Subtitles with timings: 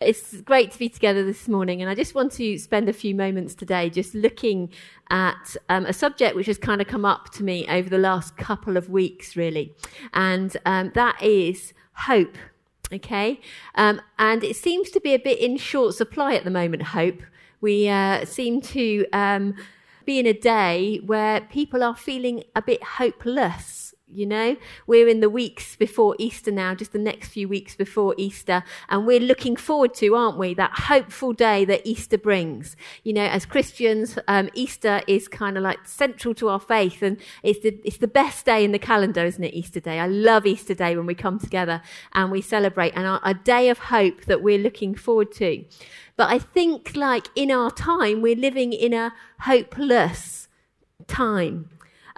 [0.00, 3.14] It's great to be together this morning, and I just want to spend a few
[3.14, 4.70] moments today just looking
[5.10, 8.38] at um, a subject which has kind of come up to me over the last
[8.38, 9.74] couple of weeks, really,
[10.14, 12.38] and um, that is hope.
[12.90, 13.42] Okay,
[13.74, 16.82] um, and it seems to be a bit in short supply at the moment.
[16.82, 17.22] Hope
[17.60, 19.54] we uh, seem to um,
[20.06, 24.56] be in a day where people are feeling a bit hopeless you know,
[24.86, 29.06] we're in the weeks before Easter now, just the next few weeks before Easter, and
[29.06, 32.76] we're looking forward to, aren't we, that hopeful day that Easter brings.
[33.04, 37.18] You know, as Christians, um, Easter is kind of like central to our faith, and
[37.42, 39.54] it's the it's the best day in the calendar, isn't it?
[39.54, 39.98] Easter Day.
[39.98, 41.82] I love Easter Day when we come together
[42.12, 45.64] and we celebrate, and our, a day of hope that we're looking forward to.
[46.16, 50.48] But I think, like in our time, we're living in a hopeless
[51.06, 51.70] time.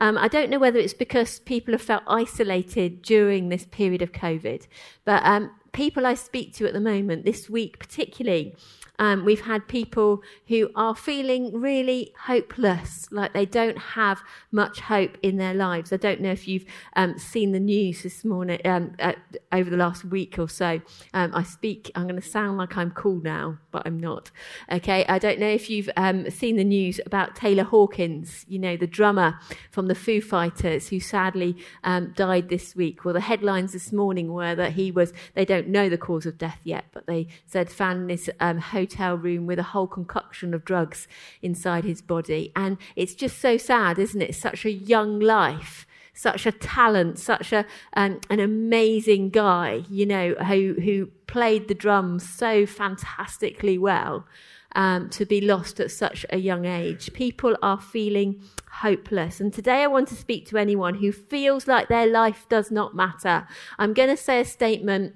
[0.02, 4.11] Um, I don't know whether it's because people have felt isolated during this period of
[4.11, 4.66] COVID,
[5.05, 8.56] but um, people I speak to at the moment, this week particularly,
[9.02, 14.22] um, we've had people who are feeling really hopeless, like they don't have
[14.53, 15.92] much hope in their lives.
[15.92, 19.14] I don't know if you've um, seen the news this morning, um, uh,
[19.50, 20.81] over the last week or so.
[21.14, 24.31] Um, I speak, I'm going to sound like I'm cool now, but I'm not.
[24.70, 28.77] Okay, I don't know if you've um, seen the news about Taylor Hawkins, you know,
[28.77, 29.37] the drummer
[29.72, 33.05] from the Foo Fighters who sadly um, died this week.
[33.05, 36.39] Well, the headlines this morning were that he was, they don't know the cause of
[36.39, 40.54] death yet, but they said found in his hotel hotel room with a whole concoction
[40.54, 41.08] of drugs
[41.40, 42.52] inside his body.
[42.54, 44.34] And it's just so sad, isn't it?
[44.34, 50.34] Such a young life such a talent, such a um, an amazing guy, you know,
[50.34, 54.26] who who played the drums so fantastically well.
[54.74, 57.12] Um, to be lost at such a young age.
[57.12, 59.38] People are feeling hopeless.
[59.38, 62.94] And today I want to speak to anyone who feels like their life does not
[62.94, 63.46] matter.
[63.78, 65.14] I'm going to say a statement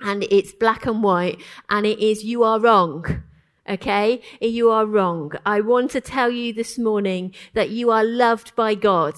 [0.00, 3.22] and it's black and white, and it is you are wrong.
[3.68, 4.22] Okay?
[4.40, 5.32] You are wrong.
[5.44, 9.14] I want to tell you this morning that you are loved by God.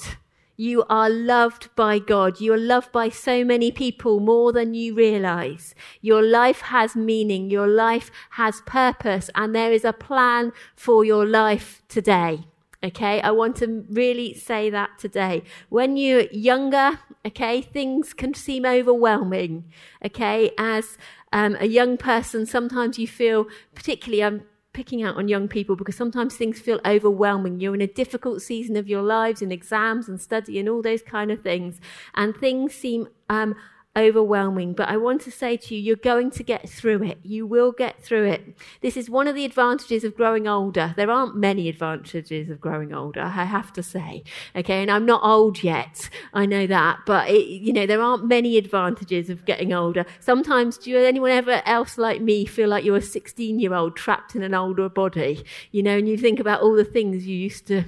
[0.57, 2.41] You are loved by God.
[2.41, 5.73] You are loved by so many people more than you realize.
[6.01, 7.49] Your life has meaning.
[7.49, 12.45] Your life has purpose and there is a plan for your life today.
[12.85, 15.43] Okay, I want to really say that today.
[15.69, 19.65] When you're younger, okay, things can seem overwhelming.
[20.05, 20.97] Okay, as
[21.33, 25.97] um, a young person, sometimes you feel, particularly, I'm picking out on young people because
[25.97, 27.59] sometimes things feel overwhelming.
[27.59, 31.03] You're in a difficult season of your lives in exams and study and all those
[31.03, 31.81] kind of things,
[32.15, 33.57] and things seem um,
[33.99, 34.73] overwhelming.
[34.73, 37.19] But I want to say to you, you're going to get through it.
[37.23, 38.57] You will get through it.
[38.81, 40.95] This is one of the advantages of growing older.
[40.97, 44.23] There aren't many advantages of growing older, I have to say.
[44.55, 44.83] Okay.
[44.83, 46.09] And I'm not old yet.
[46.33, 47.01] I know that.
[47.07, 50.07] But, it, you know, there aren't many advantages of getting older.
[50.21, 53.97] Sometimes, do you, anyone ever else like me feel like you're a 16 year old
[53.97, 55.45] trapped in an older body?
[55.73, 57.85] You know, and you think about all the things you used to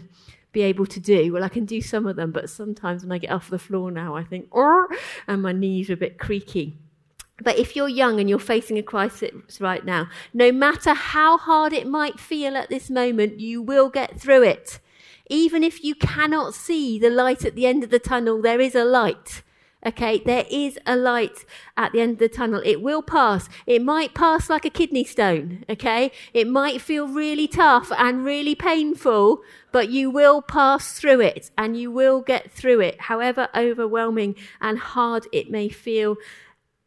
[0.53, 1.33] be able to do.
[1.33, 3.91] Well, I can do some of them, but sometimes when I get off the floor
[3.91, 4.89] now, I think, oh,
[5.27, 6.77] and my knees are a bit creaky.
[7.43, 11.73] But if you're young and you're facing a crisis right now, no matter how hard
[11.73, 14.79] it might feel at this moment, you will get through it.
[15.31, 18.75] Even if you cannot see the light at the end of the tunnel, there is
[18.75, 19.43] a light.
[19.85, 22.61] Okay, there is a light at the end of the tunnel.
[22.67, 23.49] It will pass.
[23.67, 25.65] It might pass like a kidney stone.
[25.71, 29.43] Okay, it might feel really tough and really painful,
[29.73, 34.79] but you will pass through it and you will get through it, however overwhelming and
[34.79, 36.17] hard it may feel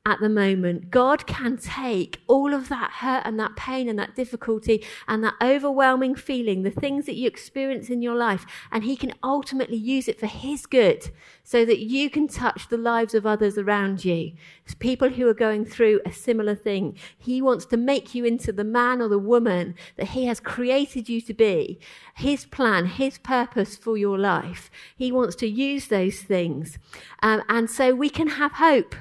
[0.06, 0.92] at the moment.
[0.92, 5.36] God can take all of that hurt and that pain and that difficulty and that
[5.42, 10.10] overwhelming feeling, the things that you experience in your life, and He can ultimately use
[10.10, 11.10] it for His good
[11.44, 14.34] so that you can touch the lives of others around you.
[14.80, 16.98] People who are going through a similar thing.
[17.18, 21.08] He wants to make you into the man or the woman that He has created
[21.08, 21.80] you to be.
[22.16, 24.70] His plan, His purpose for your life.
[24.98, 26.78] He wants to use those things.
[27.22, 28.96] Um, and so we can have hope.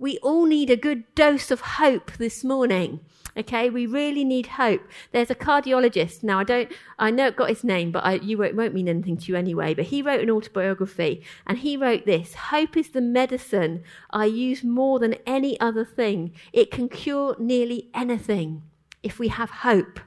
[0.00, 3.00] We all need a good dose of hope this morning.
[3.36, 4.82] Okay, we really need hope.
[5.12, 6.22] There's a cardiologist.
[6.22, 8.88] Now, I don't, I know it got his name, but I, you won't, won't mean
[8.88, 9.74] anything to you anyway.
[9.74, 14.62] But he wrote an autobiography and he wrote this Hope is the medicine I use
[14.62, 16.32] more than any other thing.
[16.52, 18.62] It can cure nearly anything
[19.02, 20.00] if we have hope.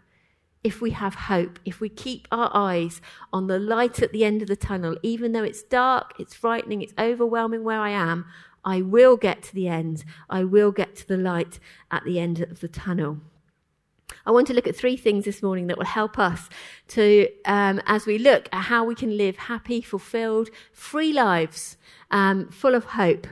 [0.63, 3.01] If we have hope, if we keep our eyes
[3.33, 6.83] on the light at the end of the tunnel, even though it's dark, it's frightening,
[6.83, 8.27] it's overwhelming where I am,
[8.63, 10.03] I will get to the end.
[10.29, 11.59] I will get to the light
[11.89, 13.19] at the end of the tunnel.
[14.25, 16.49] I want to look at three things this morning that will help us
[16.89, 21.77] to, um, as we look at how we can live happy, fulfilled, free lives,
[22.11, 23.27] um, full of hope.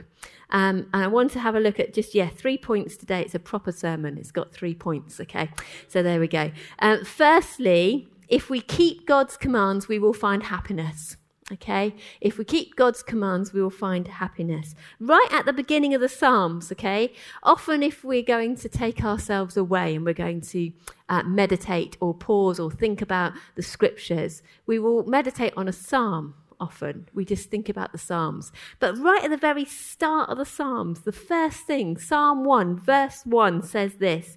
[0.50, 3.20] Um, and I want to have a look at just, yeah, three points today.
[3.20, 4.18] It's a proper sermon.
[4.18, 5.50] It's got three points, okay?
[5.86, 6.50] So there we go.
[6.80, 11.16] Um, firstly, if we keep God's commands, we will find happiness.
[11.52, 11.94] Okay?
[12.20, 14.74] If we keep God's commands, we will find happiness.
[14.98, 17.12] Right at the beginning of the Psalms, okay?
[17.42, 20.72] Often, if we're going to take ourselves away and we're going to
[21.08, 26.34] uh, meditate or pause or think about the scriptures, we will meditate on a psalm
[26.60, 27.08] often.
[27.14, 28.52] We just think about the Psalms.
[28.78, 33.22] But right at the very start of the Psalms, the first thing, Psalm 1, verse
[33.24, 34.36] 1 says this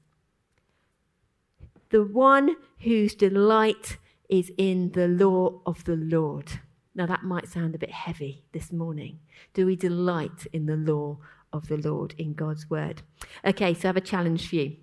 [1.91, 3.97] The one whose delight
[4.29, 6.59] is in the law of the Lord.
[6.95, 9.19] Now, that might sound a bit heavy this morning.
[9.53, 11.17] Do we delight in the law
[11.51, 13.01] of the Lord, in God's word?
[13.45, 14.77] Okay, so I have a challenge for you.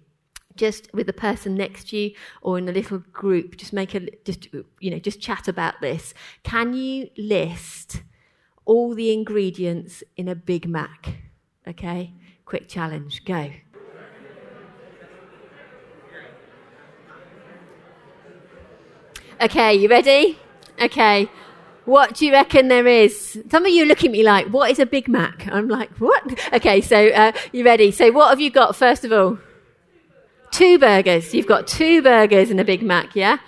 [0.54, 4.00] Just with the person next to you or in a little group, just make a,
[4.24, 4.48] just,
[4.80, 6.12] you know, just chat about this.
[6.42, 8.02] Can you list
[8.66, 11.14] all the ingredients in a Big Mac?
[11.66, 12.12] Okay,
[12.44, 13.50] quick challenge, go.
[19.40, 20.36] Okay, you ready?
[20.82, 21.30] Okay.
[21.84, 23.42] What do you reckon there is?
[23.50, 25.46] Some of you look at me like, what is a Big Mac?
[25.50, 26.22] I'm like, what?
[26.52, 27.92] Okay, so uh, you ready?
[27.92, 29.38] So what have you got first of all?
[30.50, 31.32] Two burgers.
[31.34, 33.38] You've got two burgers in a Big Mac, yeah?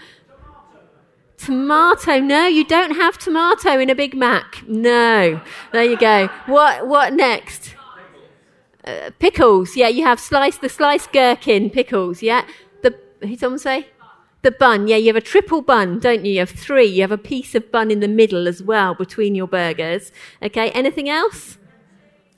[1.38, 2.20] Tomato.
[2.20, 4.62] No, you don't have tomato in a Big Mac.
[4.68, 5.40] No.
[5.72, 6.28] There you go.
[6.46, 7.74] What, what next?
[8.84, 9.76] Uh, pickles.
[9.76, 12.46] Yeah, you have sliced, the sliced gherkin pickles, yeah?
[12.82, 13.88] The, did someone say?
[14.42, 16.32] The bun, yeah, you have a triple bun, don't you?
[16.32, 16.86] You have three.
[16.86, 20.12] You have a piece of bun in the middle as well between your burgers.
[20.42, 21.58] Okay, anything else?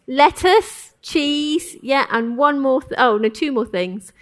[0.09, 4.13] Lettuce, cheese, yeah, and one more, th- oh, no, two more things.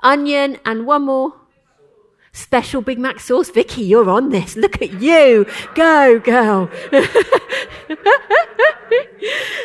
[0.00, 1.34] Onion and one more.
[2.34, 3.48] Special Big Mac sauce.
[3.48, 4.56] Vicky, you're on this.
[4.56, 5.46] Look at you.
[5.76, 6.68] Go, girl.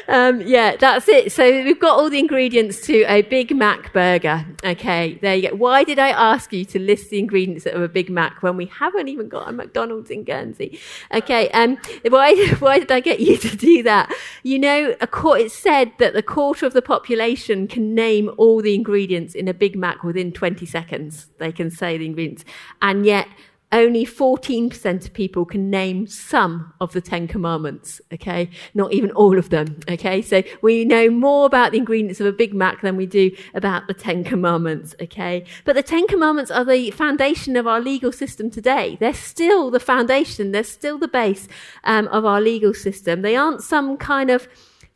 [0.07, 1.31] um, yeah, that's it.
[1.31, 4.45] So we've got all the ingredients to a Big Mac burger.
[4.63, 5.55] Okay, there you go.
[5.55, 8.67] Why did I ask you to list the ingredients of a Big Mac when we
[8.67, 10.79] haven't even got a McDonald's in Guernsey?
[11.13, 11.77] Okay, um,
[12.07, 14.13] why, why did I get you to do that?
[14.43, 18.61] You know, a court, it said that the quarter of the population can name all
[18.61, 21.27] the ingredients in a Big Mac within 20 seconds.
[21.39, 22.45] They can say the ingredients.
[22.81, 23.27] And yet,
[23.71, 28.49] only 14% of people can name some of the Ten Commandments, okay?
[28.73, 30.23] Not even all of them, okay?
[30.23, 33.87] So we know more about the ingredients of a Big Mac than we do about
[33.87, 35.45] the Ten Commandments, okay?
[35.65, 38.97] But the Ten Commandments are the foundation of our legal system today.
[38.99, 41.47] They're still the foundation, they're still the base
[41.83, 43.21] um, of our legal system.
[43.21, 44.47] They aren't some kind of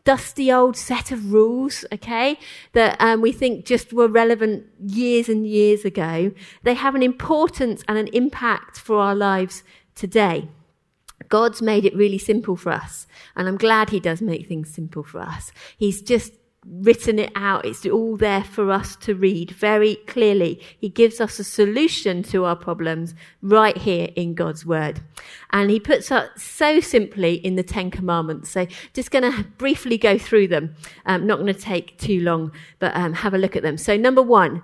[0.05, 2.37] dusty old set of rules, okay,
[2.73, 6.31] that um, we think just were relevant years and years ago.
[6.63, 9.63] They have an importance and an impact for our lives
[9.95, 10.49] today.
[11.29, 15.03] God's made it really simple for us, and I'm glad He does make things simple
[15.03, 15.51] for us.
[15.77, 16.33] He's just
[16.65, 17.65] written it out.
[17.65, 20.61] It's all there for us to read very clearly.
[20.79, 25.01] He gives us a solution to our problems right here in God's word.
[25.51, 28.49] And he puts it so simply in the Ten Commandments.
[28.49, 30.75] So just going to briefly go through them.
[31.05, 33.77] Um, not going to take too long, but um, have a look at them.
[33.77, 34.63] So number one,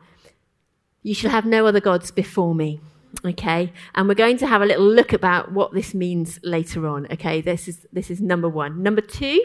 [1.04, 2.80] you shall have no other gods before me.
[3.26, 7.08] Okay, and we're going to have a little look about what this means later on.
[7.12, 8.84] Okay, this is this is number one.
[8.84, 9.44] Number two,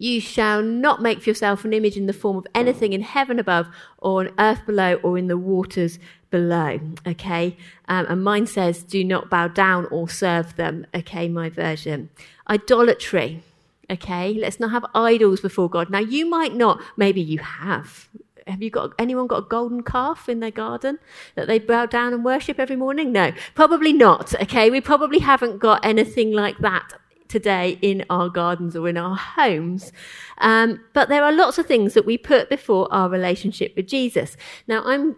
[0.00, 3.38] you shall not make for yourself an image in the form of anything in heaven
[3.38, 5.98] above, or on earth below, or in the waters
[6.30, 6.80] below.
[7.06, 7.54] Okay?
[7.86, 10.86] Um, and mine says, do not bow down or serve them.
[10.94, 12.08] Okay, my version.
[12.48, 13.42] Idolatry.
[13.90, 14.32] Okay?
[14.32, 15.90] Let's not have idols before God.
[15.90, 18.08] Now, you might not, maybe you have.
[18.46, 20.98] Have you got anyone got a golden calf in their garden
[21.34, 23.12] that they bow down and worship every morning?
[23.12, 24.34] No, probably not.
[24.40, 26.94] Okay, we probably haven't got anything like that
[27.30, 29.92] today in our gardens or in our homes.
[30.38, 34.36] Um, but there are lots of things that we put before our relationship with Jesus.
[34.66, 35.16] Now, I'm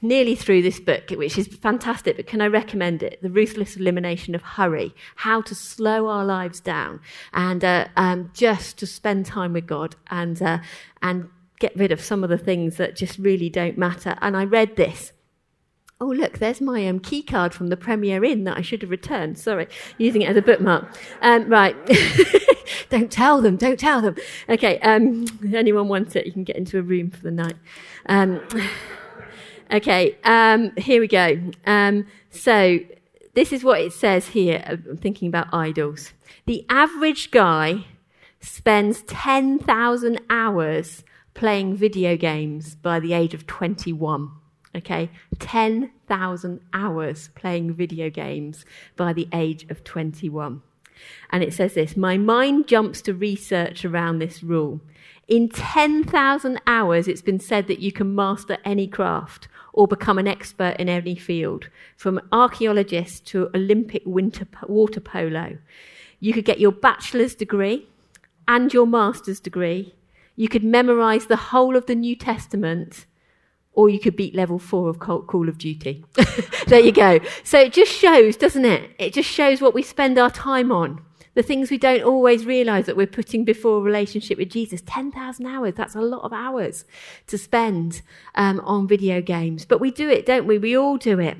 [0.00, 3.20] nearly through this book, which is fantastic, but can I recommend it?
[3.22, 7.00] The Ruthless Elimination of Hurry How to Slow Our Lives Down
[7.32, 10.58] and uh, um, just to spend time with God and, uh,
[11.02, 14.16] and get rid of some of the things that just really don't matter.
[14.20, 15.12] And I read this
[16.00, 18.90] Oh, look, there's my um, key card from the Premier Inn that I should have
[18.90, 19.36] returned.
[19.36, 19.66] Sorry,
[19.98, 20.86] using it as a bookmark.
[21.22, 21.74] Um, right.
[22.88, 24.14] don't tell them, don't tell them.
[24.48, 27.56] Okay, um, if anyone wants it, you can get into a room for the night.
[28.06, 28.40] Um,
[29.72, 31.36] okay, um, here we go.
[31.66, 32.78] Um, so,
[33.34, 34.62] this is what it says here.
[34.66, 36.12] I'm thinking about idols.
[36.46, 37.86] The average guy
[38.40, 41.02] spends 10,000 hours
[41.34, 44.30] playing video games by the age of 21.
[44.78, 48.64] Okay, 10,000 hours playing video games
[48.96, 50.62] by the age of 21.
[51.30, 54.80] And it says this My mind jumps to research around this rule.
[55.26, 60.28] In 10,000 hours, it's been said that you can master any craft or become an
[60.28, 65.58] expert in any field, from archaeologist to Olympic winter water polo.
[66.20, 67.88] You could get your bachelor's degree
[68.46, 69.94] and your master's degree.
[70.36, 73.06] You could memorize the whole of the New Testament
[73.72, 76.04] or you could beat level four of Call of Duty.
[76.66, 77.20] there you go.
[77.44, 78.90] So it just shows, doesn't it?
[78.98, 81.00] It just shows what we spend our time on.
[81.34, 84.82] The things we don't always realize that we're putting before a relationship with Jesus.
[84.84, 86.84] 10,000 hours, that's a lot of hours
[87.28, 88.02] to spend
[88.34, 89.64] um, on video games.
[89.64, 90.58] But we do it, don't we?
[90.58, 91.36] We all do it.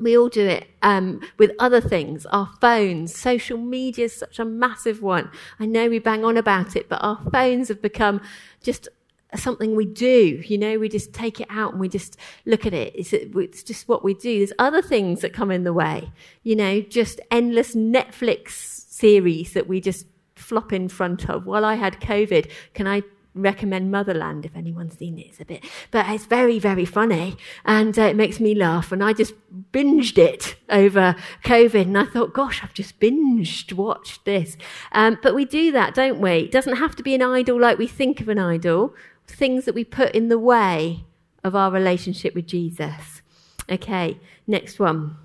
[0.00, 3.14] We all do it um, with other things, our phones.
[3.14, 5.30] Social media is such a massive one.
[5.60, 8.20] I know we bang on about it, but our phones have become
[8.62, 8.88] just
[9.36, 10.42] something we do.
[10.44, 12.94] You know, we just take it out and we just look at it.
[12.96, 14.38] It's, it's just what we do.
[14.38, 16.12] There's other things that come in the way.
[16.42, 20.06] You know, just endless Netflix series that we just
[20.36, 21.46] flop in front of.
[21.46, 23.02] While I had COVID, can I
[23.34, 25.26] recommend Motherland if anyone's seen it.
[25.26, 28.92] It's a bit, but it's very, very funny and uh, it makes me laugh.
[28.92, 29.34] And I just
[29.72, 34.56] binged it over COVID and I thought, gosh, I've just binged watched this.
[34.92, 36.32] Um, but we do that, don't we?
[36.32, 38.94] It doesn't have to be an idol like we think of an idol
[39.26, 41.04] things that we put in the way
[41.44, 43.22] of our relationship with Jesus.
[43.70, 45.16] Okay, next one.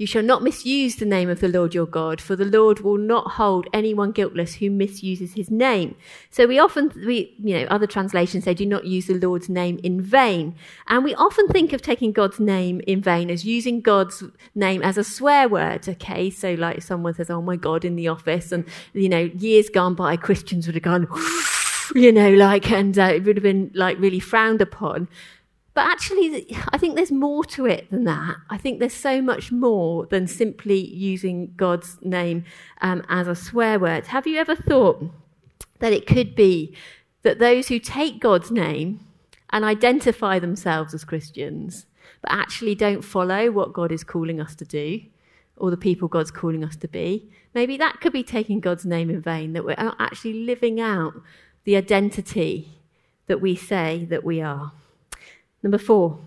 [0.00, 2.96] You shall not misuse the name of the Lord your God, for the Lord will
[2.96, 5.94] not hold anyone guiltless who misuses his name.
[6.30, 9.78] So we often, we, you know, other translations say do not use the Lord's name
[9.82, 10.54] in vain.
[10.88, 14.96] And we often think of taking God's name in vain as using God's name as
[14.96, 15.86] a swear word.
[15.86, 16.30] Okay.
[16.30, 18.52] So like someone says, Oh my God, in the office.
[18.52, 18.64] And,
[18.94, 21.08] you know, years gone by, Christians would have gone,
[21.94, 25.08] you know, like, and uh, it would have been like really frowned upon.
[25.72, 28.36] But actually, I think there's more to it than that.
[28.48, 32.44] I think there's so much more than simply using God's name
[32.80, 34.08] um, as a swear word.
[34.08, 35.04] Have you ever thought
[35.78, 36.76] that it could be
[37.22, 39.00] that those who take God's name
[39.50, 41.86] and identify themselves as Christians,
[42.22, 45.00] but actually don't follow what God is calling us to do,
[45.56, 49.10] or the people God's calling us to be, maybe that could be taking God's name
[49.10, 51.12] in vain, that we're not actually living out
[51.64, 52.70] the identity
[53.26, 54.72] that we say that we are.
[55.62, 56.18] Number four,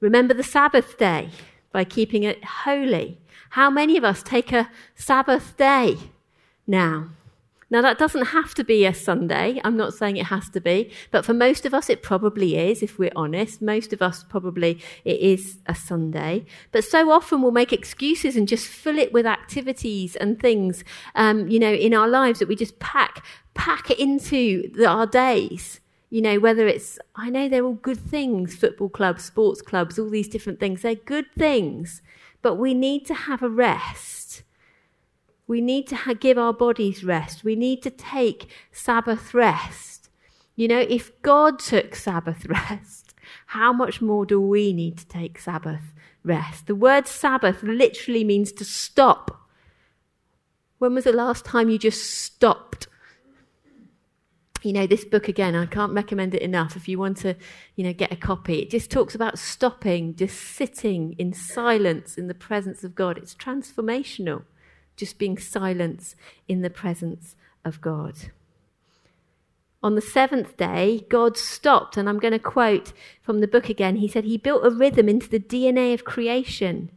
[0.00, 1.30] remember the Sabbath day
[1.72, 3.18] by keeping it holy.
[3.50, 5.96] How many of us take a Sabbath day
[6.66, 7.10] now?
[7.72, 9.58] Now, that doesn't have to be a Sunday.
[9.64, 12.82] I'm not saying it has to be, but for most of us, it probably is,
[12.82, 13.62] if we're honest.
[13.62, 16.44] Most of us, probably, it is a Sunday.
[16.70, 21.48] But so often we'll make excuses and just fill it with activities and things, um,
[21.48, 25.80] you know, in our lives that we just pack, pack it into the, our days.
[26.12, 30.10] You know, whether it's, I know they're all good things, football clubs, sports clubs, all
[30.10, 30.82] these different things.
[30.82, 32.02] They're good things,
[32.42, 34.22] but we need to have a rest
[35.46, 37.44] we need to ha- give our bodies rest.
[37.44, 40.08] We need to take Sabbath rest.
[40.56, 43.14] You know, if God took Sabbath rest,
[43.48, 45.92] how much more do we need to take Sabbath
[46.24, 46.66] rest?
[46.66, 49.46] The word Sabbath literally means to stop.
[50.78, 52.88] When was the last time you just stopped?
[54.62, 56.76] You know, this book again, I can't recommend it enough.
[56.76, 57.34] If you want to,
[57.74, 62.28] you know, get a copy, it just talks about stopping, just sitting in silence in
[62.28, 63.18] the presence of God.
[63.18, 64.44] It's transformational
[64.96, 66.14] just being silence
[66.48, 68.14] in the presence of God.
[69.82, 73.96] On the seventh day, God stopped, and I'm going to quote from the book again.
[73.96, 76.90] He said, He built a rhythm into the DNA of creation,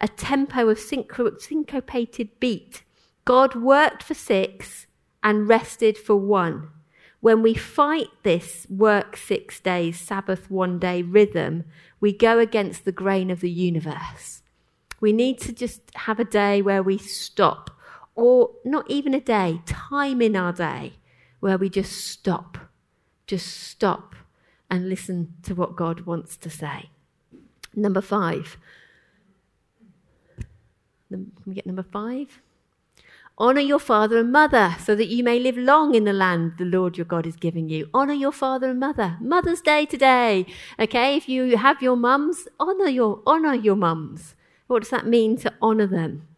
[0.00, 2.82] a tempo of syncopated beat.
[3.26, 4.86] God worked for six
[5.22, 6.70] and rested for one.
[7.20, 11.64] When we fight this work six days, Sabbath one day rhythm,
[12.00, 14.42] we go against the grain of the universe.
[15.00, 17.70] We need to just have a day where we stop,
[18.14, 20.94] or not even a day, time in our day
[21.40, 22.58] where we just stop,
[23.26, 24.14] just stop
[24.70, 26.90] and listen to what God wants to say.
[27.74, 28.56] Number five.
[31.10, 32.40] Can we get number five?
[33.40, 36.64] Honor your father and mother so that you may live long in the land the
[36.66, 37.88] Lord your God is giving you.
[37.94, 39.16] Honor your father and mother.
[39.18, 40.44] Mother's Day today.
[40.78, 41.16] Okay.
[41.16, 44.34] If you have your mums, honor your, honor your mums.
[44.66, 46.28] What does that mean to honor them?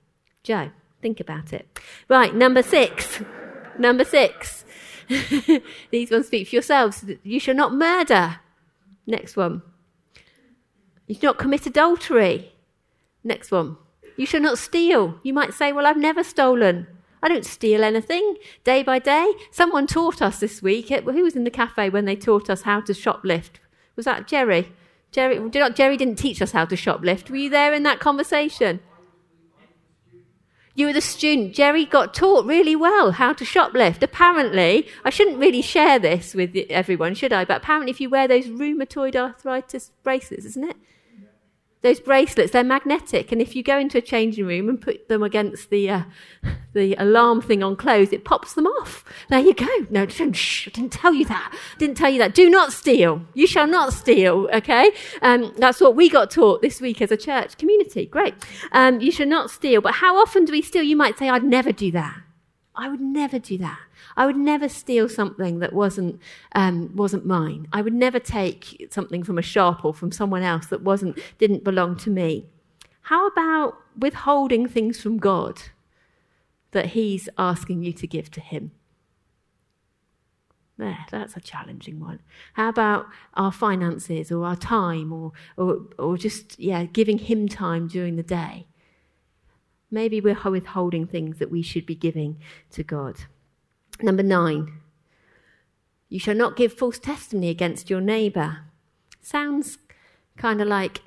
[0.44, 0.71] Joe,
[1.02, 1.80] think about it.
[2.09, 2.32] Right.
[2.32, 3.21] Number six.
[3.76, 4.64] number six.
[5.90, 7.04] These ones speak for yourselves.
[7.25, 8.38] You shall not murder.
[9.09, 9.62] Next one.
[11.09, 12.52] You shall not commit adultery.
[13.25, 13.76] Next one.
[14.16, 15.19] You shall not steal.
[15.23, 16.87] You might say, Well, I've never stolen.
[17.23, 19.33] I don't steal anything day by day.
[19.52, 20.88] Someone taught us this week.
[20.88, 23.61] Who was in the cafe when they taught us how to shoplift?
[23.95, 24.73] Was that Jerry?
[25.12, 27.31] Jerry, Jerry didn't teach us how to shoplift.
[27.31, 28.81] Were you there in that conversation?
[30.75, 31.54] You were the student.
[31.54, 34.02] Jerry got taught really well how to shoplift.
[34.02, 37.45] Apparently, I shouldn't really share this with everyone, should I?
[37.45, 40.76] But apparently, if you wear those rheumatoid arthritis bracelets, isn't it?
[41.83, 43.33] Those bracelets, they're magnetic.
[43.33, 46.03] And if you go into a changing room and put them against the, uh,
[46.73, 49.05] the alarm thing on clothes, it pops them off.
[49.29, 49.69] There you go.
[49.91, 51.55] No, don't, shh, I didn't tell you that.
[51.79, 52.35] Didn't tell you that.
[52.35, 53.23] Do not steal.
[53.35, 54.49] You shall not steal.
[54.55, 54.93] Okay.
[55.21, 58.07] Um, that's what we got taught this week as a church community.
[58.07, 58.35] Great.
[58.73, 59.81] Um, you shall not steal.
[59.81, 60.83] But how often do we steal?
[60.83, 62.17] You might say, I'd never do that.
[62.75, 63.79] I would never do that.
[64.17, 66.21] I would never steal something that wasn't,
[66.55, 67.69] um, wasn't mine.
[67.73, 71.64] I would never take something from a shop or from someone else that wasn't, didn't
[71.64, 72.47] belong to me.
[73.02, 75.61] How about withholding things from God
[76.71, 78.73] that He's asking you to give to Him?
[80.79, 82.21] There, that's a challenging one.
[82.55, 87.87] How about our finances or our time or, or, or just, yeah, giving Him time
[87.87, 88.67] during the day?
[89.92, 92.38] Maybe we're withholding things that we should be giving
[92.70, 93.16] to God.
[94.00, 94.72] Number nine,
[96.08, 98.61] you shall not give false testimony against your neighbour.
[99.20, 99.78] Sounds
[100.37, 101.02] kind of like,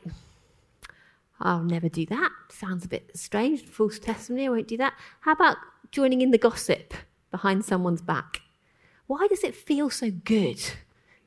[1.39, 2.31] I'll never do that.
[2.49, 3.65] Sounds a bit strange.
[3.65, 4.93] False testimony, I won't do that.
[5.21, 5.57] How about
[5.91, 6.93] joining in the gossip
[7.31, 8.41] behind someone's back?
[9.07, 10.61] Why does it feel so good?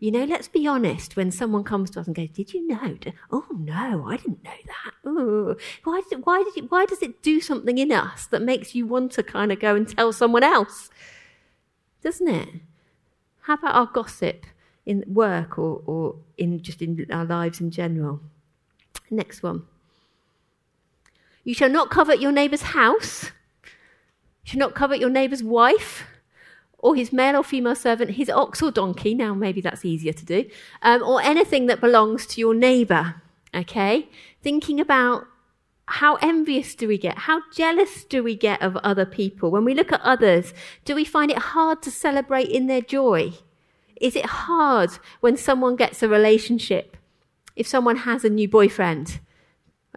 [0.00, 1.16] You know, let's be honest.
[1.16, 2.96] When someone comes to us and goes, "Did you know?"
[3.32, 5.08] Oh no, I didn't know that.
[5.08, 5.56] Ooh.
[5.84, 8.86] Why did why did it, why does it do something in us that makes you
[8.86, 10.90] want to kind of go and tell someone else?
[12.02, 12.48] doesn't it?
[13.42, 14.46] How about our gossip
[14.86, 18.20] in work or, or in just in our lives in general?
[19.10, 19.64] Next one.
[21.44, 23.32] You shall not covet your neighbour's house.
[24.44, 26.04] You shall not covet your neighbour's wife
[26.78, 29.14] or his male or female servant, his ox or donkey.
[29.14, 30.48] Now, maybe that's easier to do.
[30.82, 33.16] Um, or anything that belongs to your neighbour.
[33.54, 34.08] Okay?
[34.42, 35.24] Thinking about
[35.86, 37.18] how envious do we get?
[37.18, 39.50] How jealous do we get of other people?
[39.50, 40.52] When we look at others,
[40.84, 43.32] do we find it hard to celebrate in their joy?
[44.00, 46.96] Is it hard when someone gets a relationship?
[47.56, 49.18] If someone has a new boyfriend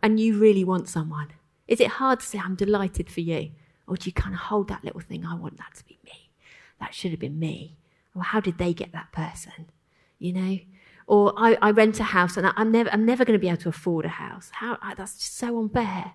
[0.01, 1.27] and you really want someone,
[1.67, 3.51] is it hard to say, I'm delighted for you?
[3.85, 6.20] Or do you kind of hold that little thing, I want that to be me?
[6.81, 7.77] That should have been me.
[8.13, 9.67] Or how did they get that person?
[10.19, 10.59] You know?
[11.07, 13.61] Or I, I rent a house and I'm never, I'm never going to be able
[13.61, 14.49] to afford a house.
[14.51, 16.13] How, that's just so unfair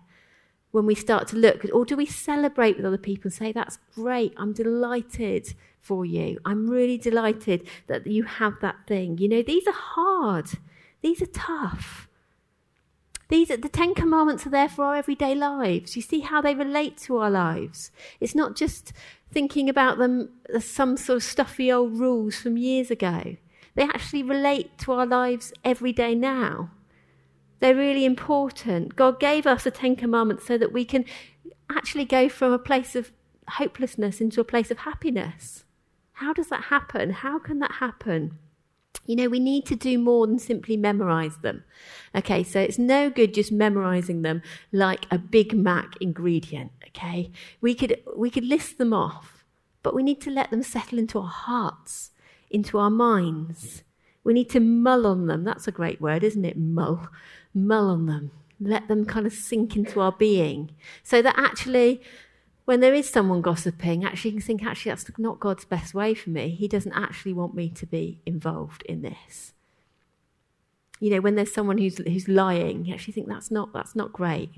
[0.73, 1.65] when we start to look.
[1.73, 6.39] Or do we celebrate with other people and say, that's great, I'm delighted for you.
[6.45, 9.19] I'm really delighted that you have that thing.
[9.19, 10.51] You know, these are hard,
[11.01, 12.09] these are tough.
[13.29, 15.97] These are, the Ten Commandments are there for our everyday lives.
[15.97, 17.91] You see how they relate to our lives.
[18.21, 18.93] It's not just
[19.33, 23.37] thinking about them as some sort of stuffy old rules from years ago.
[23.75, 26.71] They actually relate to our lives every day now.
[27.59, 28.97] They're really important.
[28.97, 31.05] God gave us the Ten Commandments so that we can
[31.69, 33.13] actually go from a place of
[33.49, 35.65] hopelessness into a place of happiness.
[36.15, 37.11] How does that happen?
[37.11, 38.39] How can that happen?
[39.05, 41.65] You know, we need to do more than simply memorize them.
[42.15, 46.73] Okay, so it's no good just memorizing them like a Big Mac ingredient.
[46.89, 47.31] Okay,
[47.61, 49.45] we could we could list them off,
[49.83, 52.11] but we need to let them settle into our hearts
[52.51, 53.83] into our minds.
[54.25, 55.45] We need to mull on them.
[55.45, 56.57] That's a great word, isn't it?
[56.57, 57.09] Mull.
[57.55, 58.31] Mull on them.
[58.61, 60.73] Let them kind of sink into our being.
[61.03, 62.03] So that actually,
[62.67, 66.15] when there is someone gossiping, actually you can think, actually, that's not God's best way
[66.15, 66.51] for me.
[66.51, 69.55] He doesn't actually want me to be involved in this.
[71.01, 74.13] You know, when there's someone who's, who's lying, you actually think that's not, that's not
[74.13, 74.51] great.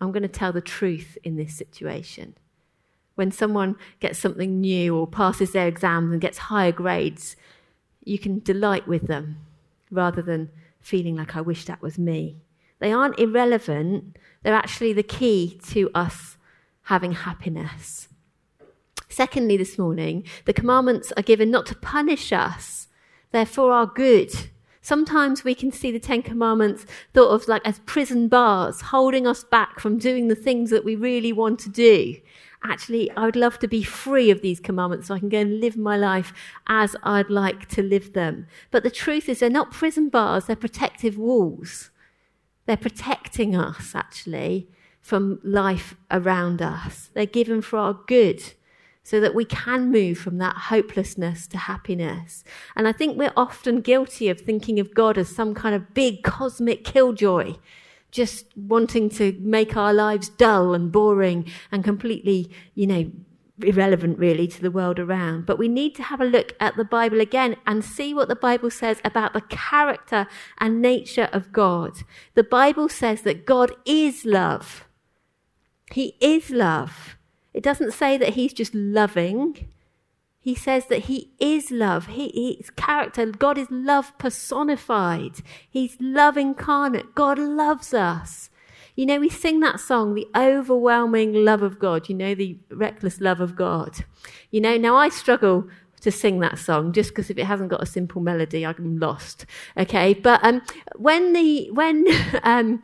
[0.00, 2.34] I'm going to tell the truth in this situation
[3.16, 7.34] when someone gets something new or passes their exams and gets higher grades,
[8.04, 9.38] you can delight with them
[9.90, 12.36] rather than feeling like I wish that was me.
[12.78, 16.35] They aren't irrelevant, they're actually the key to us
[16.86, 18.08] having happiness.
[19.08, 22.88] Secondly, this morning, the commandments are given not to punish us,
[23.30, 24.32] they're for our good.
[24.82, 29.42] Sometimes we can see the Ten Commandments thought of like as prison bars, holding us
[29.42, 32.16] back from doing the things that we really want to do.
[32.62, 35.60] actually, I would love to be free of these commandments so I can go and
[35.60, 36.32] live my life
[36.66, 38.46] as I'd like to live them.
[38.70, 41.90] But the truth is, they're not prison bars, they're protective walls.
[42.66, 44.68] They're protecting us, actually,
[45.06, 47.10] from life around us.
[47.14, 48.42] They're given for our good
[49.04, 52.42] so that we can move from that hopelessness to happiness.
[52.74, 56.24] And I think we're often guilty of thinking of God as some kind of big
[56.24, 57.54] cosmic killjoy,
[58.10, 63.12] just wanting to make our lives dull and boring and completely, you know,
[63.62, 65.46] irrelevant really to the world around.
[65.46, 68.34] But we need to have a look at the Bible again and see what the
[68.34, 70.26] Bible says about the character
[70.58, 71.98] and nature of God.
[72.34, 74.82] The Bible says that God is love.
[75.90, 77.16] He is love.
[77.54, 79.68] It doesn't say that he's just loving.
[80.38, 82.06] He says that he is love.
[82.06, 85.42] He, his character, God is love personified.
[85.68, 87.14] He's love incarnate.
[87.14, 88.50] God loves us.
[88.94, 93.20] You know, we sing that song, the overwhelming love of God, you know, the reckless
[93.20, 94.04] love of God.
[94.50, 95.68] You know, now I struggle
[96.00, 99.44] to sing that song just because if it hasn't got a simple melody, I'm lost.
[99.76, 100.14] Okay.
[100.14, 100.62] But, um,
[100.94, 102.06] when the, when,
[102.42, 102.82] um,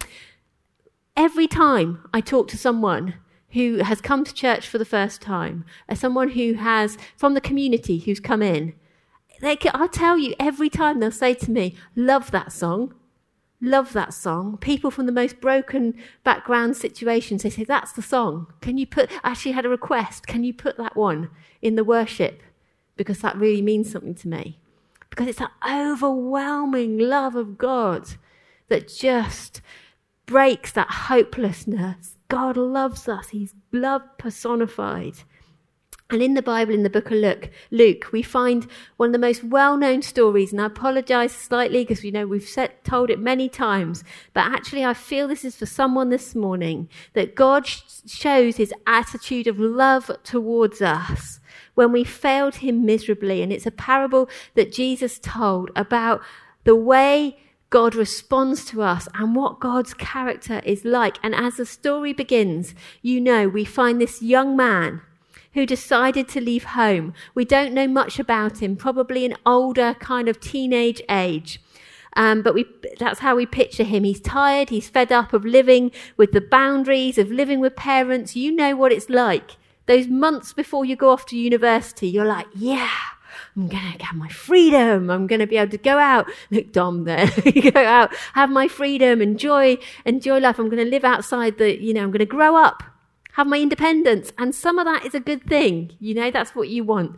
[1.17, 3.15] every time I talk to someone
[3.51, 7.41] who has come to church for the first time, as someone who has, from the
[7.41, 8.75] community, who's come in,
[9.41, 12.95] they can, I'll tell you, every time they'll say to me, love that song,
[13.61, 14.57] love that song.
[14.57, 15.95] People from the most broken
[16.25, 18.47] background situations, they say, that's the song.
[18.61, 21.29] Can you put, I actually had a request, can you put that one
[21.61, 22.43] in the worship?
[22.97, 24.61] Because that really means something to me.
[25.11, 28.15] Because it's that overwhelming love of God
[28.69, 29.61] that just
[30.27, 33.29] breaks that hopelessness God loves us.
[33.29, 35.17] He's love personified.
[36.09, 38.67] And in the Bible, in the book of Luke, Luke, we find
[38.99, 40.53] one of the most well-known stories.
[40.53, 44.03] And I apologize slightly because we know we've set, told it many times.
[44.33, 48.75] But actually, I feel this is for someone this morning that God sh- shows his
[48.87, 51.41] attitude of love towards us
[51.75, 53.43] when we failed him miserably.
[53.43, 56.23] And it's a parable that Jesus told about
[56.65, 57.39] the way
[57.73, 61.17] God responds to us and what God's character is like.
[61.23, 65.01] And as the story begins, you know, we find this young man
[65.55, 67.15] who decided to leave home.
[67.35, 71.63] We don't know much about him, probably an older kind of teenage age.
[72.15, 72.67] Um, but we,
[72.99, 74.05] that's how we picture him.
[74.05, 74.69] He's tired.
[74.69, 78.37] He's fed up of living with the boundaries of living with parents.
[78.37, 79.57] You know what it's like.
[79.87, 82.91] Those months before you go off to university, you're like, yeah,
[83.57, 85.11] I'm going to have my freedom.
[85.11, 86.31] I'm going to be able to go out.
[86.51, 87.27] Look, Dom there.
[87.73, 90.59] go out, have my freedom, enjoy, enjoy life.
[90.59, 92.83] I'm going to live outside the, you know, I'm going to grow up,
[93.33, 94.33] have my independence.
[94.39, 95.93] And some of that is a good thing.
[96.01, 97.17] You know, that's what you want.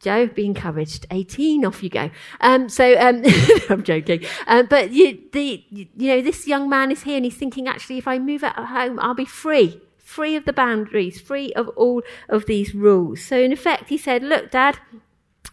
[0.00, 1.06] Joe, be encouraged.
[1.10, 2.10] 18, off you go.
[2.40, 3.22] Um, so, um,
[3.68, 4.24] I'm joking.
[4.46, 7.98] Um, but you, the, you know, this young man is here and he's thinking, actually,
[7.98, 11.68] if I move out of home, I'll be free, free of the boundaries, free of
[11.76, 13.20] all of these rules.
[13.22, 14.78] So in effect, he said, look, dad,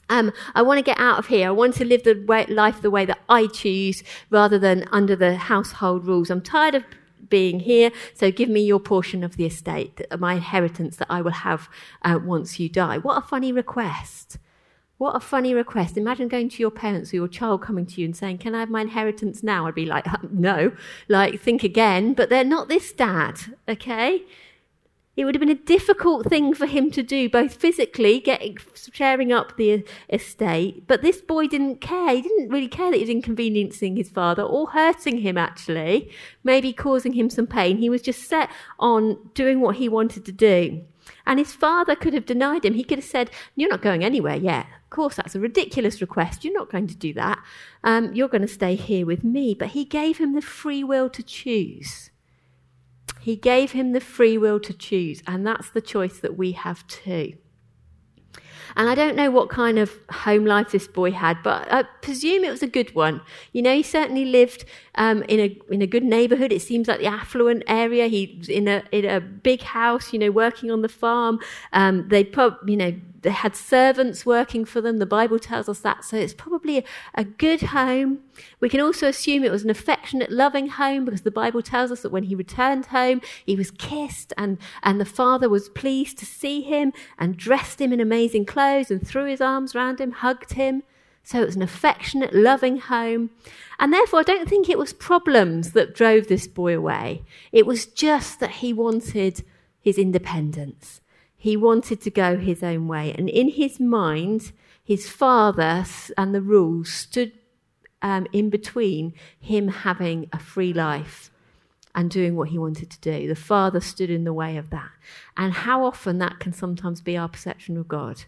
[0.09, 1.47] um, I want to get out of here.
[1.47, 5.15] I want to live the way, life the way that I choose rather than under
[5.15, 6.29] the household rules.
[6.29, 6.83] I'm tired of
[7.29, 11.31] being here, so give me your portion of the estate, my inheritance that I will
[11.31, 11.69] have
[12.03, 12.97] uh, once you die.
[12.97, 14.37] What a funny request.
[14.97, 15.95] What a funny request.
[15.95, 18.61] Imagine going to your parents or your child coming to you and saying, Can I
[18.61, 19.67] have my inheritance now?
[19.67, 20.71] I'd be like, No.
[21.07, 22.13] Like, think again.
[22.13, 23.39] But they're not this dad,
[23.69, 24.23] okay?
[25.17, 28.59] It would have been a difficult thing for him to do, both physically, getting,
[28.93, 32.13] sharing up the estate, but this boy didn't care.
[32.15, 36.11] He didn't really care that he was inconveniencing his father or hurting him, actually,
[36.43, 37.77] maybe causing him some pain.
[37.77, 40.83] He was just set on doing what he wanted to do.
[41.25, 42.75] And his father could have denied him.
[42.75, 44.67] He could have said, You're not going anywhere yet.
[44.83, 46.43] Of course, that's a ridiculous request.
[46.43, 47.43] You're not going to do that.
[47.83, 49.55] Um, you're going to stay here with me.
[49.55, 52.11] But he gave him the free will to choose.
[53.27, 56.87] He gave him the free will to choose, and that's the choice that we have
[56.87, 57.33] too.
[58.77, 62.45] And I don't know what kind of home life this boy had, but I presume
[62.45, 63.19] it was a good one.
[63.51, 64.63] You know, he certainly lived
[64.95, 66.53] um, in a in a good neighbourhood.
[66.53, 68.07] It seems like the affluent area.
[68.07, 70.13] He's in a in a big house.
[70.13, 71.41] You know, working on the farm.
[71.73, 72.93] Um, they put you know
[73.27, 74.99] they had servants working for them.
[74.99, 76.05] The Bible tells us that.
[76.05, 78.19] So it's probably a, good home.
[78.61, 82.03] We can also assume it was an affectionate, loving home because the Bible tells us
[82.03, 86.25] that when he returned home, he was kissed and, and the father was pleased to
[86.25, 90.53] see him and dressed him in amazing clothes and threw his arms around him, hugged
[90.53, 90.83] him.
[91.23, 93.31] So it was an affectionate, loving home.
[93.77, 97.23] And therefore, I don't think it was problems that drove this boy away.
[97.51, 99.43] It was just that he wanted
[99.81, 101.01] his independence.
[101.37, 103.13] He wanted to go his own way.
[103.17, 104.51] And in his mind,
[104.83, 105.85] his father
[106.17, 107.31] and the rules stood
[108.01, 111.31] um, in between him having a free life
[111.97, 113.27] and doing what he wanted to do.
[113.27, 114.91] The Father stood in the way of that.
[115.35, 118.23] And how often that can sometimes be our perception of God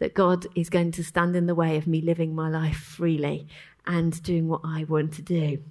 [0.00, 3.46] that God is going to stand in the way of me living my life freely
[3.86, 5.62] and doing what I want to do.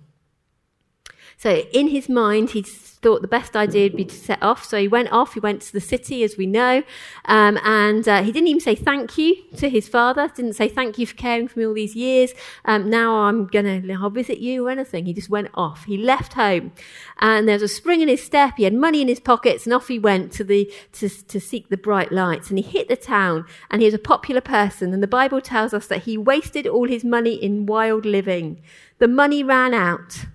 [1.41, 4.63] So in his mind, he thought the best idea would be to set off.
[4.63, 5.34] So he went off.
[5.34, 6.84] He went to the city, as we know,
[7.25, 10.32] um, and uh, he didn't even say thank you to his father.
[10.36, 12.34] Didn't say thank you for caring for me all these years.
[12.65, 15.06] Um, now I'm to I'll visit you or anything.
[15.06, 15.86] He just went off.
[15.86, 16.73] He left home,
[17.19, 18.58] and there was a spring in his step.
[18.58, 21.69] He had money in his pockets, and off he went to the to, to seek
[21.69, 22.49] the bright lights.
[22.49, 24.93] And he hit the town, and he was a popular person.
[24.93, 28.62] And the Bible tells us that he wasted all his money in wild living.
[28.99, 30.25] The money ran out.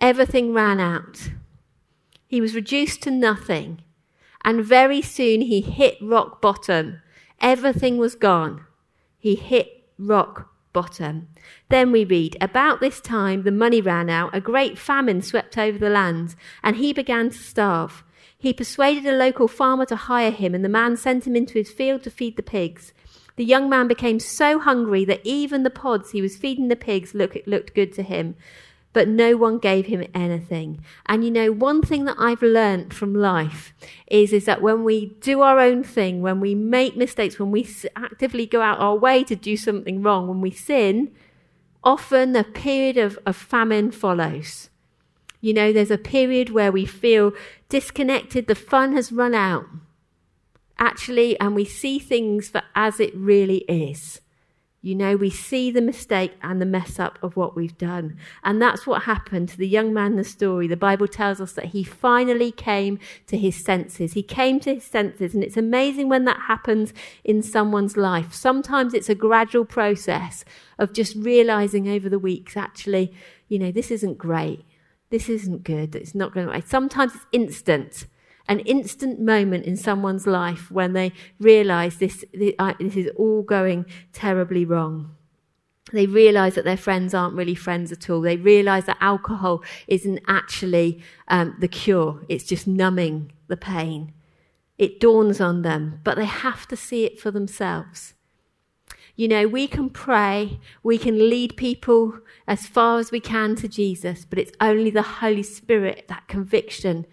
[0.00, 1.30] Everything ran out.
[2.26, 3.82] He was reduced to nothing.
[4.44, 7.00] And very soon he hit rock bottom.
[7.40, 8.64] Everything was gone.
[9.18, 11.28] He hit rock bottom.
[11.68, 15.78] Then we read, About this time the money ran out, a great famine swept over
[15.78, 18.04] the land, and he began to starve.
[18.38, 21.72] He persuaded a local farmer to hire him, and the man sent him into his
[21.72, 22.92] field to feed the pigs.
[23.34, 27.14] The young man became so hungry that even the pods he was feeding the pigs
[27.14, 28.36] look, looked good to him
[28.92, 30.82] but no one gave him anything.
[31.06, 33.74] And you know, one thing that I've learned from life
[34.06, 37.68] is, is that when we do our own thing, when we make mistakes, when we
[37.96, 41.12] actively go out our way to do something wrong, when we sin,
[41.84, 44.70] often a period of, of famine follows.
[45.40, 47.32] You know, there's a period where we feel
[47.68, 49.66] disconnected, the fun has run out.
[50.78, 54.20] Actually, and we see things for as it really is.
[54.88, 58.16] You know, we see the mistake and the mess up of what we've done.
[58.42, 60.66] And that's what happened to the young man in the story.
[60.66, 64.14] The Bible tells us that he finally came to his senses.
[64.14, 65.34] He came to his senses.
[65.34, 68.32] And it's amazing when that happens in someone's life.
[68.32, 70.42] Sometimes it's a gradual process
[70.78, 73.12] of just realizing over the weeks, actually,
[73.46, 74.64] you know, this isn't great.
[75.10, 75.94] This isn't good.
[75.96, 76.66] It's not going to.
[76.66, 78.06] Sometimes it's instant
[78.48, 82.56] an instant moment in someone's life when they realize this, this
[82.96, 85.14] is all going terribly wrong.
[85.92, 88.20] They realize that their friends aren't really friends at all.
[88.20, 94.12] They realize that alcohol isn't actually um, the cure, it's just numbing the pain.
[94.76, 98.14] It dawns on them, but they have to see it for themselves.
[99.16, 103.66] You know, we can pray, we can lead people as far as we can to
[103.66, 107.04] Jesus, but it's only the Holy Spirit, that conviction,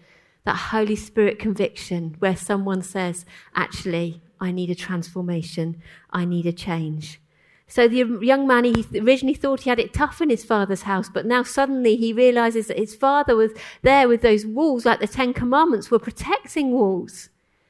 [0.46, 6.52] that Holy Spirit conviction where someone says, actually, I need a transformation, I need a
[6.52, 7.20] change.
[7.66, 11.08] So the young man, he originally thought he had it tough in his father's house,
[11.12, 13.50] but now suddenly he realizes that his father was
[13.82, 17.28] there with those walls, like the Ten Commandments were protecting walls.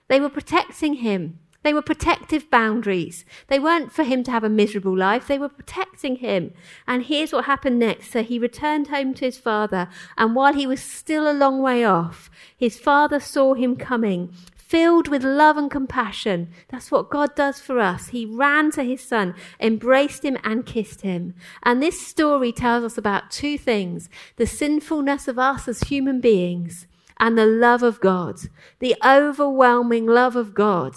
[0.09, 1.39] They were protecting him.
[1.67, 3.25] They were protective boundaries.
[3.49, 5.27] They weren't for him to have a miserable life.
[5.27, 6.53] They were protecting him.
[6.87, 8.13] And here's what happened next.
[8.13, 9.89] So he returned home to his father.
[10.17, 15.09] And while he was still a long way off, his father saw him coming, filled
[15.09, 16.51] with love and compassion.
[16.69, 18.11] That's what God does for us.
[18.11, 21.35] He ran to his son, embraced him, and kissed him.
[21.65, 26.87] And this story tells us about two things the sinfulness of us as human beings
[27.19, 28.37] and the love of God,
[28.79, 30.95] the overwhelming love of God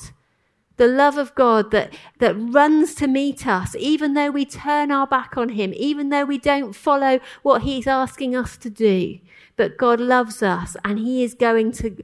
[0.79, 5.05] the love of God that, that runs to meet us, even though we turn our
[5.05, 9.19] back on Him, even though we don't follow what He's asking us to do.
[9.57, 11.97] But God loves us and He is going to,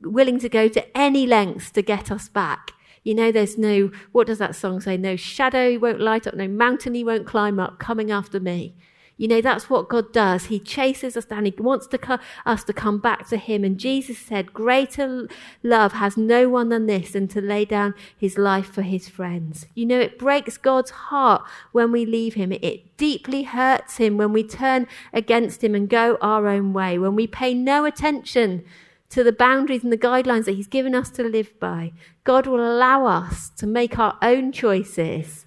[0.00, 2.70] willing to go to any lengths to get us back.
[3.02, 4.96] You know, there's no, what does that song say?
[4.96, 8.76] No shadow he won't light up, no mountain he won't climb up coming after me.
[9.16, 10.46] You know, that's what God does.
[10.46, 11.44] He chases us down.
[11.44, 13.62] He wants to co- us to come back to Him.
[13.62, 15.28] And Jesus said, Greater
[15.62, 19.66] love has no one than this than to lay down His life for His friends.
[19.74, 22.52] You know, it breaks God's heart when we leave Him.
[22.52, 27.14] It deeply hurts Him when we turn against Him and go our own way, when
[27.14, 28.64] we pay no attention
[29.10, 31.92] to the boundaries and the guidelines that He's given us to live by.
[32.24, 35.44] God will allow us to make our own choices.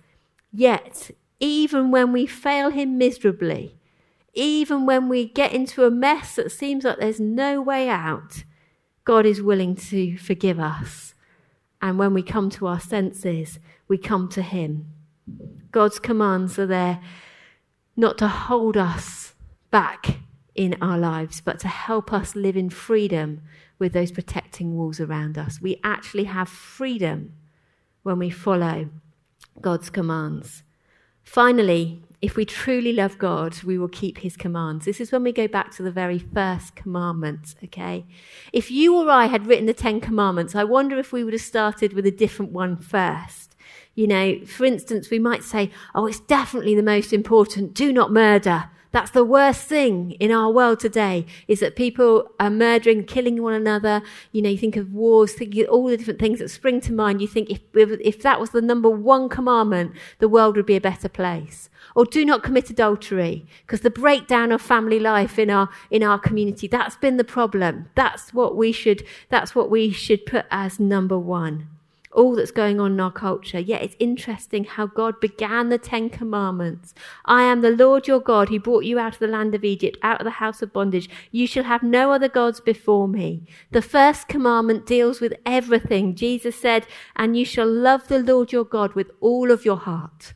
[0.54, 1.12] Yet,
[1.46, 3.76] even when we fail Him miserably,
[4.34, 8.44] even when we get into a mess that seems like there's no way out,
[9.04, 11.14] God is willing to forgive us.
[11.82, 14.88] And when we come to our senses, we come to Him.
[15.72, 17.00] God's commands are there
[17.96, 19.36] not to hold us
[19.70, 20.18] back
[20.56, 23.42] in our lives, but to help us live in freedom
[23.78, 25.62] with those protecting walls around us.
[25.62, 27.34] We actually have freedom
[28.02, 28.90] when we follow
[29.62, 30.64] God's commands.
[31.26, 34.86] Finally, if we truly love God, we will keep his commands.
[34.86, 38.06] This is when we go back to the very first commandment, okay?
[38.54, 41.42] If you or I had written the Ten Commandments, I wonder if we would have
[41.42, 43.56] started with a different one first.
[43.96, 47.74] You know, for instance, we might say, oh, it's definitely the most important.
[47.74, 48.70] Do not murder.
[48.96, 53.54] That's the worst thing in our world today is that people are murdering, killing one
[53.54, 54.02] another.
[54.32, 56.94] You know, you think of wars, think of all the different things that spring to
[56.94, 57.22] mind.
[57.22, 60.80] You think if, if that was the number one commandment, the world would be a
[60.82, 61.70] better place.
[61.94, 66.18] Or do not commit adultery, because the breakdown of family life in our, in our
[66.18, 67.90] community, that's been the problem.
[67.96, 71.68] That's what we should, that's what we should put as number one
[72.16, 73.60] all that's going on in our culture.
[73.60, 76.94] Yet it's interesting how God began the Ten Commandments.
[77.26, 79.98] I am the Lord your God who brought you out of the land of Egypt,
[80.02, 81.10] out of the house of bondage.
[81.32, 83.44] You shall have no other gods before me.
[83.72, 86.16] The first commandment deals with everything.
[86.16, 90.34] Jesus said, and you shall love the Lord your God with all of your heart,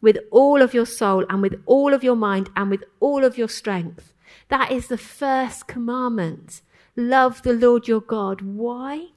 [0.00, 3.38] with all of your soul, and with all of your mind, and with all of
[3.38, 4.14] your strength.
[4.48, 6.62] That is the first commandment.
[6.96, 8.40] Love the Lord your God.
[8.40, 9.08] Why?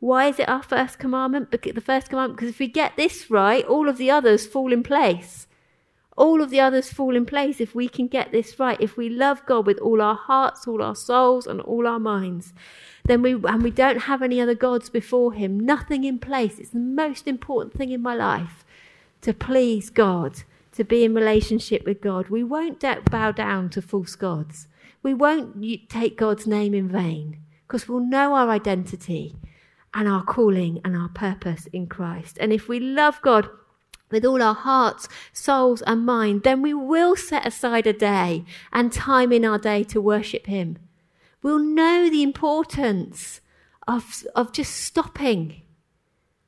[0.00, 1.50] Why is it our first commandment?
[1.50, 4.72] Because the first commandment, because if we get this right, all of the others fall
[4.72, 5.46] in place.
[6.16, 8.80] All of the others fall in place if we can get this right.
[8.80, 12.52] If we love God with all our hearts, all our souls, and all our minds,
[13.04, 16.58] then we and we don't have any other gods before Him, nothing in place.
[16.58, 18.64] It's the most important thing in my life
[19.22, 22.28] to please God, to be in relationship with God.
[22.28, 22.80] We won't
[23.10, 24.66] bow down to false gods.
[25.02, 29.36] We won't take God's name in vain because we'll know our identity
[29.94, 32.38] and our calling and our purpose in Christ.
[32.40, 33.48] And if we love God
[34.10, 38.92] with all our hearts, souls, and mind, then we will set aside a day and
[38.92, 40.78] time in our day to worship Him.
[41.42, 43.40] We'll know the importance
[43.86, 45.62] of, of just stopping.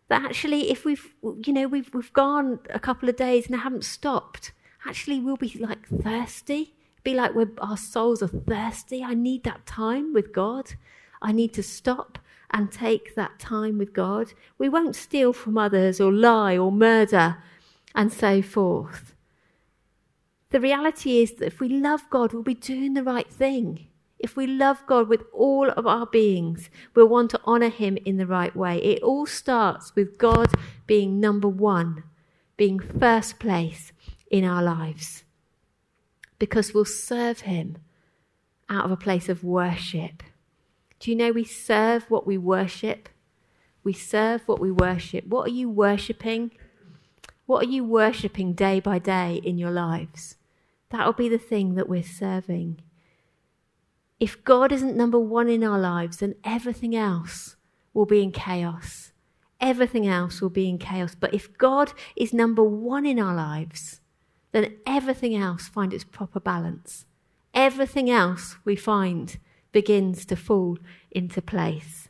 [0.09, 3.61] That actually, if we've, you know, we've, we've gone a couple of days and I
[3.61, 4.53] haven't stopped,
[4.87, 6.75] actually we'll be like thirsty.
[7.03, 9.03] Be like we're, our souls are thirsty.
[9.05, 10.73] I need that time with God.
[11.23, 12.19] I need to stop
[12.53, 14.33] and take that time with God.
[14.59, 17.39] We won't steal from others or lie or murder
[17.95, 19.15] and so forth.
[20.51, 23.87] The reality is that if we love God, we'll be doing the right thing.
[24.19, 28.17] If we love God with all of our beings, we'll want to honour Him in
[28.17, 28.77] the right way.
[28.79, 30.49] It all starts with God
[30.87, 32.03] being number one,
[32.57, 33.93] being first place
[34.31, 35.25] in our lives.
[36.39, 37.79] Because we'll serve Him
[38.69, 40.23] out of a place of worship.
[41.01, 43.09] Do you know we serve what we worship?
[43.83, 45.27] We serve what we worship.
[45.27, 46.51] What are you worshipping?
[47.47, 50.37] What are you worshipping day by day in your lives?
[50.91, 52.83] That'll be the thing that we're serving.
[54.19, 57.57] If God isn't number one in our lives, then everything else
[57.95, 59.13] will be in chaos.
[59.59, 61.15] Everything else will be in chaos.
[61.15, 64.01] But if God is number one in our lives,
[64.53, 67.07] then everything else finds its proper balance.
[67.55, 69.39] Everything else we find
[69.73, 70.79] begins to fall
[71.11, 72.09] into place.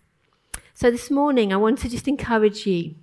[0.74, 2.94] So this morning, I want to just encourage you.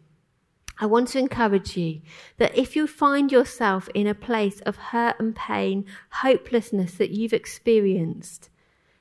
[0.79, 2.01] I want to encourage you
[2.37, 7.33] that if you find yourself in a place of hurt and pain, hopelessness that you've
[7.33, 8.49] experienced,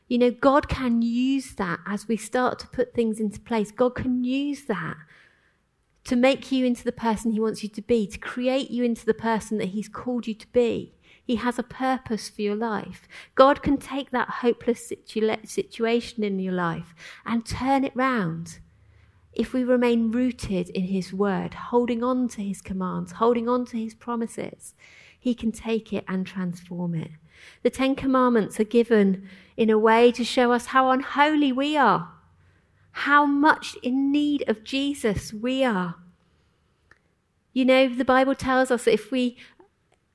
[0.08, 3.70] you know, God can use that as we start to put things into place.
[3.70, 4.96] God can use that
[6.04, 9.04] to make you into the person He wants you to be, to create you into
[9.04, 10.94] the person that He's called you to be.
[11.26, 13.08] He has a purpose for your life.
[13.34, 18.60] God can take that hopeless situa- situation in your life and turn it round.
[19.32, 23.76] If we remain rooted in His word, holding on to His commands, holding on to
[23.76, 24.74] His promises,
[25.18, 27.10] He can take it and transform it.
[27.64, 32.12] The Ten Commandments are given in a way to show us how unholy we are,
[32.92, 35.96] how much in need of Jesus we are.
[37.52, 39.38] You know, the Bible tells us that if we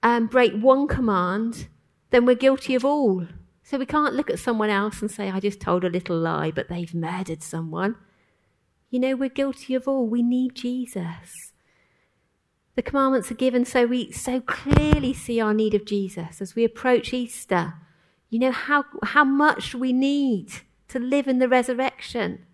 [0.03, 1.67] um, break one command,
[2.09, 3.27] then we're guilty of all.
[3.63, 6.51] So we can't look at someone else and say, I just told a little lie,
[6.51, 7.95] but they've murdered someone.
[8.89, 10.07] You know, we're guilty of all.
[10.07, 11.53] We need Jesus.
[12.75, 16.63] The commandments are given so we so clearly see our need of Jesus as we
[16.63, 17.75] approach Easter.
[18.29, 20.51] You know how, how much we need
[20.87, 22.45] to live in the resurrection,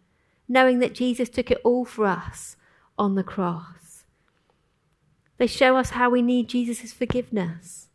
[0.48, 2.56] knowing that Jesus took it all for us
[2.98, 3.87] on the cross.
[5.38, 7.90] They show us how we need Jesus' forgiveness,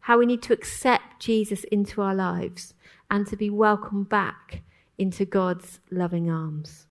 [0.00, 2.74] how we need to accept Jesus into our lives
[3.10, 4.62] and to be welcomed back
[4.98, 6.84] into God's loving arms.